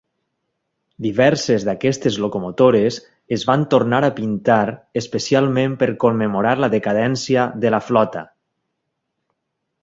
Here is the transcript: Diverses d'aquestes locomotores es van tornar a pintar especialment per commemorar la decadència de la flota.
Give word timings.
Diverses 1.05 1.65
d'aquestes 1.67 2.15
locomotores 2.23 2.97
es 3.37 3.45
van 3.49 3.65
tornar 3.73 3.99
a 4.07 4.09
pintar 4.21 4.63
especialment 5.03 5.77
per 5.83 5.91
commemorar 6.05 6.55
la 6.65 6.71
decadència 6.77 7.45
de 7.67 7.73
la 7.77 7.83
flota. 7.93 8.25